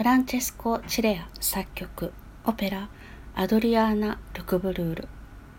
[0.00, 2.14] フランチェスコ・チレア作曲
[2.46, 2.88] オペラ
[3.36, 5.08] 「アドリアーナ・ルクブルール」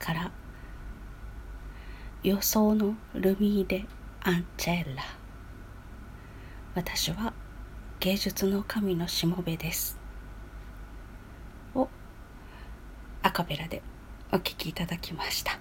[0.01, 0.31] から
[2.25, 3.85] 「予想のルミーレ・
[4.21, 5.03] アンチェッラ」
[6.73, 7.33] 私は
[7.99, 9.99] 芸術の神のしもべです。
[11.75, 11.87] を
[13.21, 13.83] アカペラで
[14.31, 15.59] お聴きいただきました。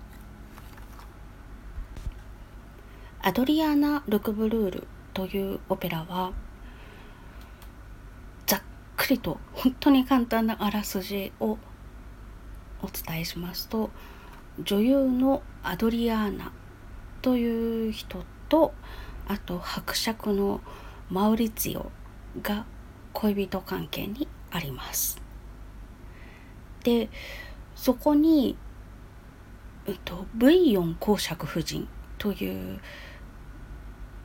[3.20, 6.32] アドリアーナ・ルクブルールというオペラは
[9.10, 11.58] りと本当に簡単なあらすじを
[12.82, 13.90] お伝えしますと
[14.62, 16.52] 女優のアドリアーナ
[17.22, 18.72] という人と
[19.28, 20.60] あと伯爵の
[21.10, 21.90] マウリツィオ
[22.42, 22.64] が
[23.12, 25.20] 恋人関係にあります。
[26.84, 27.08] で
[27.74, 28.56] そこに、
[29.86, 31.88] えっと、ブイヨン公爵夫人
[32.18, 32.80] という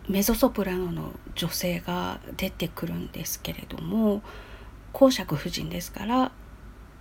[0.07, 4.21] メゾソプラノの女性が出てくるんですけれども
[4.95, 6.31] 公爵夫人ですから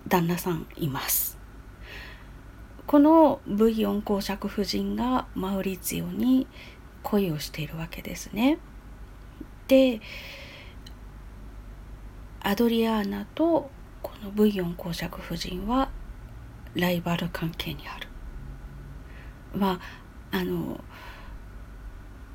[0.09, 1.38] 旦那さんいます。
[2.88, 6.49] このブイヨン公爵夫人がマウリツィオに
[7.05, 8.58] 恋をしているわけですね。
[9.69, 10.00] で
[12.43, 13.70] アドリアーナと
[14.02, 15.88] このブイヨン公爵夫人は
[16.75, 18.08] ライバル関係にある。
[19.55, 19.79] ま
[20.32, 20.82] ああの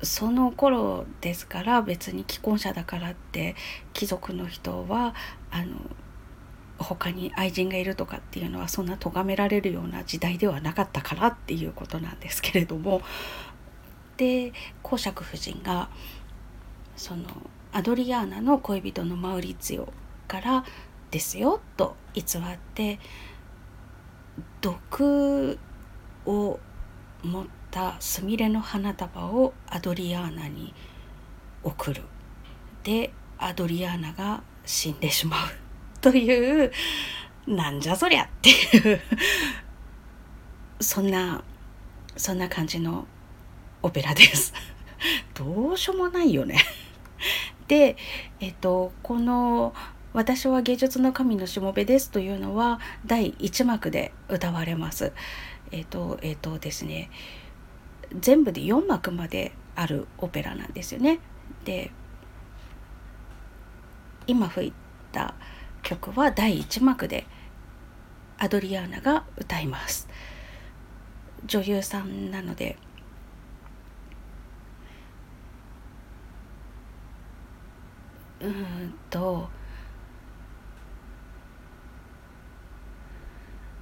[0.02, 3.54] その頃ですから別に既婚者だからって
[3.92, 5.14] 貴族の人は
[5.50, 5.76] あの
[6.78, 13.02] 他に愛人がいるとかっていうのはそんな咎められるような時代ではなかったからっていうことなんですけれども。
[14.16, 14.52] で
[14.82, 15.88] 公爵夫人が
[16.94, 17.24] その
[17.72, 19.90] アドリアーナの恋人のマウリツィオ
[20.28, 20.64] から
[21.10, 22.98] ですよと偽って
[24.60, 25.58] 毒
[26.26, 26.60] を
[27.22, 30.74] 持ったすみれの花束をアドリアーナに
[31.62, 32.02] 送る。
[32.82, 35.48] でアドリアーナが死んでしまう
[36.00, 36.70] という
[37.46, 39.00] なんじゃそりゃっていう
[40.78, 41.42] そんな
[42.16, 43.04] そんな感じの
[43.82, 44.54] オペラです
[45.34, 46.58] どうしようもないよね
[47.66, 47.96] で
[48.38, 49.74] えっとこの
[50.14, 55.12] 「私は芸術の神のしもべです」というのは第1幕で歌われます。
[55.72, 57.10] えっとえっとですね
[58.18, 61.18] 全部で4幕まであるオペラなんですよね。
[61.64, 61.90] で
[64.30, 64.72] 今吹い
[65.10, 65.34] た
[65.82, 67.26] 曲は第1幕で
[68.38, 70.08] アドリアーナが歌います。
[71.46, 72.78] 女優さんなので
[78.40, 79.48] うんと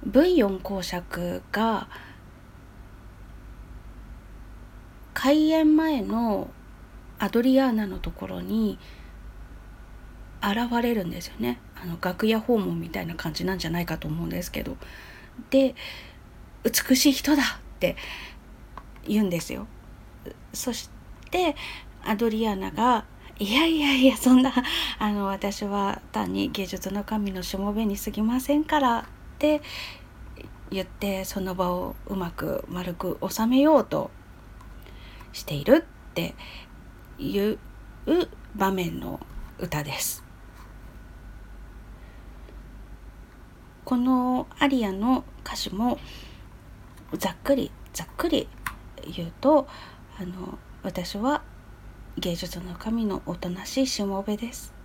[0.03, 1.87] ブイヨン公爵が
[5.13, 6.49] 開演前の
[7.19, 8.79] アドリアーナのところに
[10.41, 14.77] 現れるんですよねあの楽屋訪問みたいな感じなんじゃないかと思うんですけど
[15.49, 15.75] で
[16.63, 17.45] 「美しい人だ!」っ
[17.79, 17.95] て
[19.07, 19.67] 言うんですよ。
[20.53, 20.89] そし
[21.31, 21.55] て
[22.03, 23.05] アドリアナが
[23.39, 24.53] 「いやいやいやそんな
[24.99, 29.03] あの私は単に芸術の神のしもべに過ぎませんから」っ
[29.39, 29.61] て
[30.71, 34.11] 言ってその場をうまく丸く収めようと
[35.31, 36.35] しているって
[37.17, 37.57] いう
[38.55, 39.19] 場面の
[39.57, 40.28] 歌です。
[43.89, 45.97] このアリアの歌詞も
[47.17, 48.47] ざっくりざっくり
[49.15, 49.67] 言うと
[50.19, 51.41] あの私は
[52.15, 54.75] 芸術の神のおとなしいしもべです。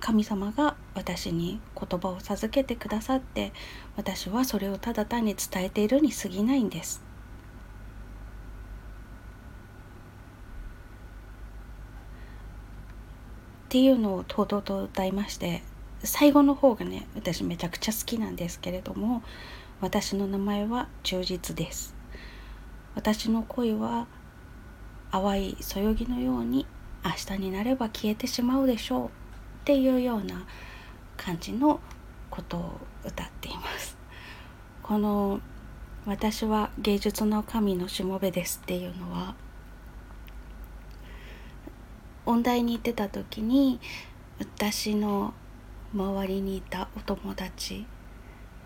[0.00, 3.52] 神様が私に言葉を授けてくださって
[3.96, 7.00] 私はそれをただ単に伝えているに過ぎないんです。
[13.66, 15.62] っていうのをとうとうと歌いまして
[16.06, 19.22] 最後の方がね私めちゃくちゃ好きなんですけれども
[19.80, 21.94] 私の名前は忠実です。
[22.94, 24.06] 私の恋は
[25.12, 26.66] 淡いそよぎのように
[27.04, 29.06] 明日になれば消えてしまうでしょう。
[29.06, 29.10] っ
[29.64, 30.46] ていうような
[31.16, 31.80] 感じの
[32.30, 33.96] ことを歌っています。
[34.82, 35.40] この
[36.06, 39.34] 「私は芸術の神のしもべです」っていうのは
[42.24, 43.80] 音大に行ってた時に
[44.38, 45.34] 私の
[45.96, 47.86] 周りにいたお友達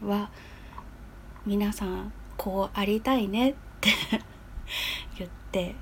[0.02, 0.30] は
[1.46, 3.90] 皆さんこうありたいねって
[5.16, 5.76] 言って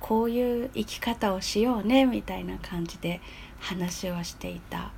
[0.00, 3.20] こういう生き方をしようねみたいな感じで
[3.60, 4.90] 話をしていた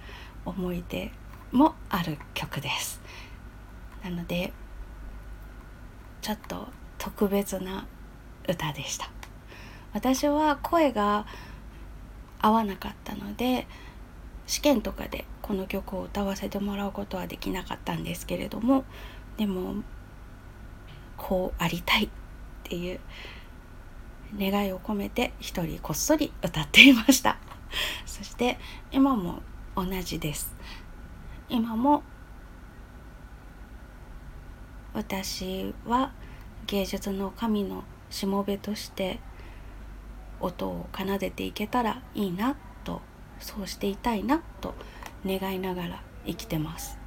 [0.46, 1.12] 思い出
[1.52, 3.02] もある曲です。
[4.02, 4.54] なので
[6.22, 7.86] ちょっと特別な
[8.48, 9.10] 歌でした。
[9.92, 11.26] 私は声が
[12.40, 13.66] 合わなかったので
[14.46, 18.84] 試験とかでこの曲を歌わせてもらうことはできなかったんですけれども
[19.36, 19.82] でも
[21.16, 22.08] こうありたいっ
[22.64, 23.00] ていう
[24.38, 27.38] 願いを込めて一人こっそり歌っていました。
[28.06, 28.58] そして
[28.90, 29.42] 今も
[29.74, 30.54] 同じです。
[31.48, 32.02] 今も
[34.94, 36.12] 私は
[36.66, 39.20] 芸術の神のしもべとして
[40.40, 42.56] 音を奏でていけたらいいな
[43.40, 44.74] そうしていたいなと
[45.24, 46.98] 願いながら生きてます。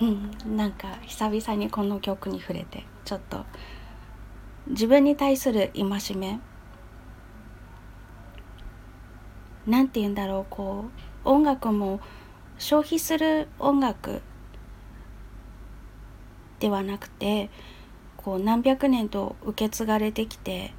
[0.00, 3.44] うんなんか久々にこの曲に触れてちょっと
[4.68, 6.38] 自分に対する戒め
[9.66, 10.84] なんて言うんだろうこ
[11.24, 12.00] う音楽も
[12.58, 14.22] 消費する音楽
[16.60, 17.50] ではなくて
[18.16, 20.72] こう何百年と受け継がれてきて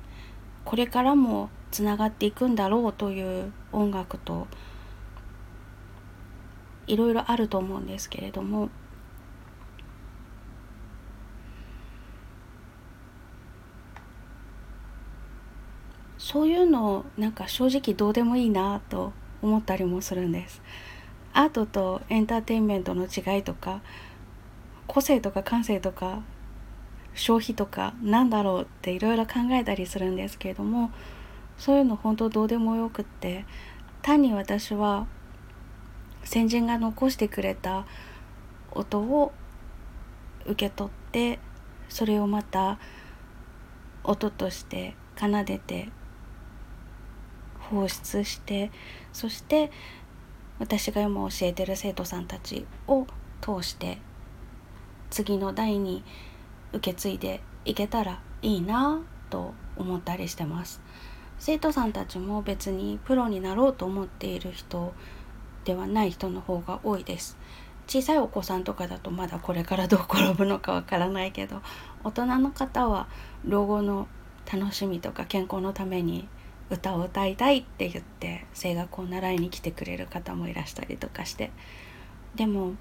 [0.70, 4.46] これからもつながっていくんだろうという音楽と
[6.86, 8.70] いろいろあると思うんですけれども
[16.20, 19.12] そういうのなんか正直どうでもいいなと
[19.42, 20.62] 思ったりもするんです。
[21.34, 23.82] アートとエンターテインメントの違いとか
[24.86, 26.22] 個性とか感性とか
[27.20, 30.92] 消費とかなんだろうっていろいろ考えたりするんですけれども
[31.58, 33.46] そういうの本当どうでもよくって
[34.02, 35.06] 単に私は
[36.24, 37.86] 先人が残してくれた
[38.72, 39.34] 音を
[40.46, 41.40] 受け取って
[41.90, 42.80] それをまた
[44.06, 45.90] 音として奏でて
[47.60, 48.72] 放出して
[49.12, 49.72] そして
[50.60, 53.06] 私が今教えてる生徒さんたちを
[53.42, 53.98] 通して
[55.10, 56.04] 次の代に
[56.74, 59.00] 受け継いでいけたらいいな
[59.30, 60.82] と思ったりしてます。
[61.40, 64.94] 生徒さんたちも別にプロになろうと思っている人
[65.64, 67.38] ではない人の方が多いです。
[67.88, 71.62] 小さいお子さんとかだとまだこれからどう転ぶのかわからないけど
[72.04, 73.08] 大人の方は
[73.44, 74.08] 老後の
[74.52, 76.28] 楽しみとか健康のために
[76.70, 81.52] 歌を歌いたいって言って声楽を習いに来てくれる方もいらしたりとかして。
[82.36, 82.74] でも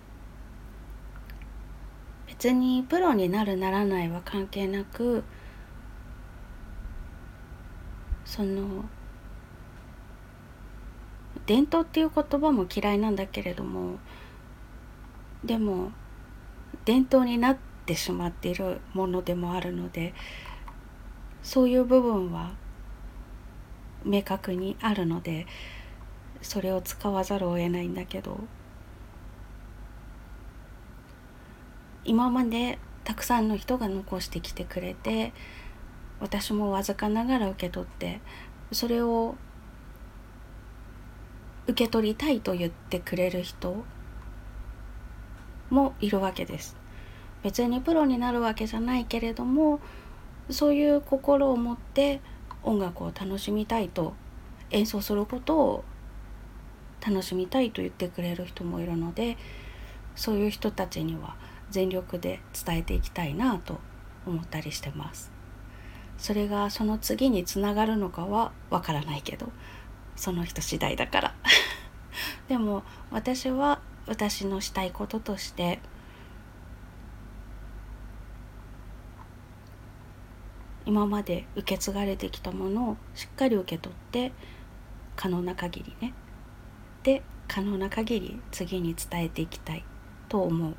[2.39, 5.25] 別にプロになるならないは関係なく
[8.25, 8.85] その
[11.47, 13.99] 伝統っていう言葉も嫌いなんだけれども
[15.45, 15.91] でも
[16.85, 20.15] 伝統になってしまっているものでもあるので
[21.43, 22.53] そういう部分は
[24.05, 25.45] 明確にあるので
[26.41, 28.39] それを使わざるを得ないんだけど。
[32.09, 35.35] 今までたくさんの人が残してきてくれて
[36.21, 38.21] 私もわずかながら受け取って
[38.73, 39.37] それを
[41.67, 43.85] 受け取りたいと言ってくれる人
[45.69, 46.79] もいるわけです。
[47.43, 49.79] 別にプロになるわけじゃないけれども
[50.49, 52.23] そういう心を持って
[52.63, 54.15] 音楽を楽しみたいと
[54.71, 55.85] 演奏することを
[57.07, 59.37] 楽しみたいと言ってくれる人もいるので
[60.17, 61.37] そういう人たちには
[61.71, 63.81] 全力で伝えていきたいなと
[64.27, 65.31] 思ったりしてます。
[66.19, 69.53] それがその次につながるのかはわからないけど
[70.17, 71.35] その人次第だから。
[72.49, 75.81] でも私は私のしたいこととして
[80.87, 84.33] 今まで受け継がれてきたものをしっかり受け取って
[85.17, 86.15] 可能な限りね。
[87.03, 89.85] で可能な限り次に伝えていきたい
[90.29, 90.75] と思う。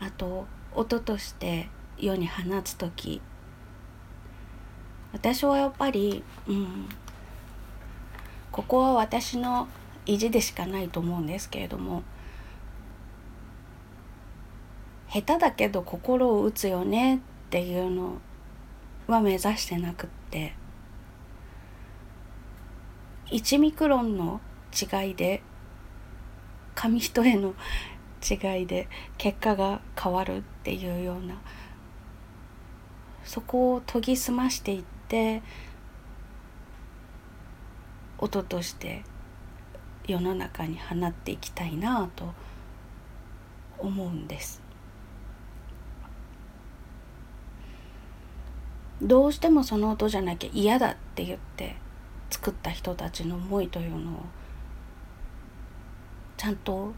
[0.00, 3.20] あと音として世に放つ時。
[5.12, 6.88] 私はやっぱり、うん、
[8.52, 9.66] ここは私の
[10.04, 12.02] 意地でしかないと思うんですけれども
[15.08, 18.18] 下手だけど心を打つよねっていうの
[19.06, 20.54] は目指してなくって
[23.26, 24.40] 1ミクロンの
[24.72, 25.42] 違いで
[26.74, 27.54] 紙一重の
[28.22, 31.36] 違いで結果が変わるっていうような
[33.24, 35.42] そこを研ぎ澄ましていって
[38.18, 39.02] 音として
[40.06, 42.32] 世の中に放っていきたいなと
[43.78, 44.62] 思うんです。
[49.02, 51.76] どうしてもその音じゃなきゃ嫌だって言って
[52.30, 54.24] 作った人たちの思いというのを
[56.38, 56.94] ちゃんと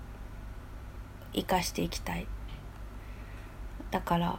[1.32, 2.26] 生かしていきたい。
[3.90, 4.38] だから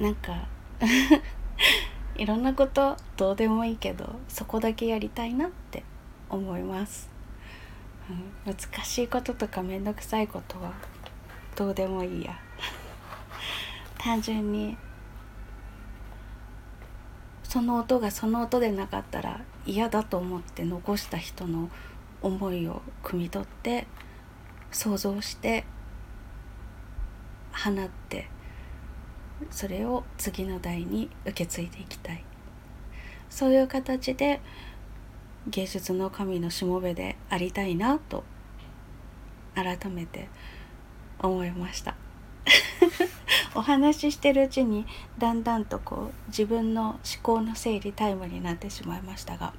[0.00, 0.48] なんか
[2.16, 5.84] いろんなことどうでもいいけどそこだけやりたいなって
[6.30, 7.10] 思います、
[8.46, 10.72] うん、難しいこととかめんどくさいことは
[11.54, 12.38] どうでもいいや。
[13.98, 14.76] 単純に
[17.54, 21.70] その音がその音でなかったら嫌だと思って残した人の
[22.20, 23.86] 思いを汲み取って
[24.72, 25.64] 想像して
[27.52, 28.28] 放って
[29.52, 32.24] それを次の代に受け継いでいきたい。
[33.30, 34.40] そういう形で
[35.46, 38.24] 芸術の神のしもべでありたいなと
[39.54, 40.28] 改めて
[41.20, 42.03] 思いました。
[43.54, 44.86] お話ししてるうちに
[45.18, 49.52] だんだんとこう自分の思考の整理タイムになってしまいましたが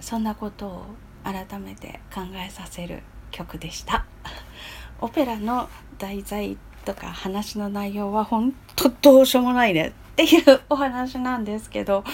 [0.00, 0.84] そんなことを
[1.24, 4.04] 改めて考えさせる曲でした。
[5.00, 12.04] オペラの題材とか話の内容は本当どうしようもないねっていうお話なんですけど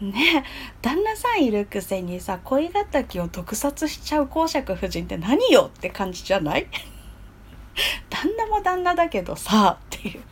[0.00, 0.44] ね
[0.82, 6.66] 旦那さんいるくせにさ恋敵を毒殺しちゃう公爵夫人って何よって感じじゃない？
[8.26, 10.22] 旦那も旦那だけどさっていう。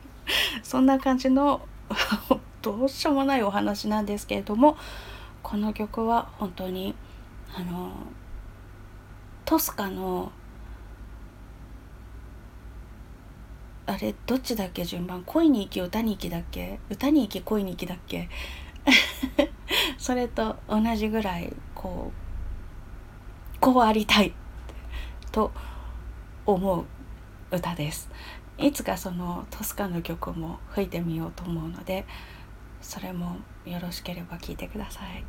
[0.62, 1.60] そんな感じの
[2.62, 4.76] どうしようもないお話なんですけれども
[5.42, 6.94] この曲は本当に
[7.54, 7.90] あの
[9.44, 10.32] トスカの
[13.86, 15.22] あれどっちだっけ順番？
[15.26, 16.80] 恋に行き歌に行きだっけ？
[16.88, 18.30] 歌に行き恋に行きだっけ？
[19.98, 22.10] それと同じぐらいこ
[23.56, 24.32] うこうありたい
[25.30, 25.52] と
[26.46, 26.86] 思う。
[27.56, 28.10] 歌です。
[28.58, 32.06] いつかそのトスカの曲も吹いてみようと思うので
[32.80, 35.24] それもよろしければ聴いてください。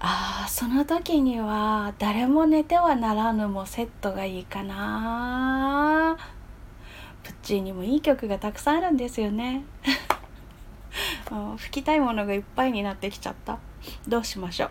[0.00, 6.16] ああその時には「誰も寝てはならぬ」もセットがいいかな。
[7.22, 9.64] プッチーにもいい曲がたくさんあるんですよね。
[11.58, 13.58] 吹きたいものがいっぱいになってきちゃった。
[14.06, 14.70] どうしましょう。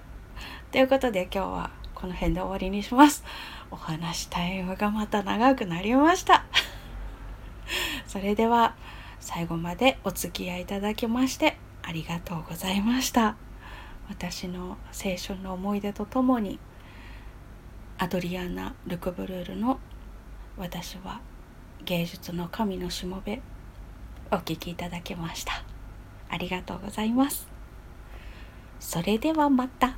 [0.71, 3.23] ということで今日はこの辺で終わりにします。
[3.69, 6.45] お話タイムがまた長くなりました。
[8.17, 8.75] それでは
[9.19, 13.35] 最後までお付き合いいただきましてありがとうございました。
[14.09, 16.57] 私の青春の思い出とともに
[17.99, 19.79] アドリアーナ・ルクブルールの
[20.57, 21.21] 「私は
[21.85, 23.39] 芸術の神のしもべ」
[24.33, 25.61] お聴きいただきました。
[26.27, 27.47] ありがとうございます。
[28.79, 29.95] それではまた。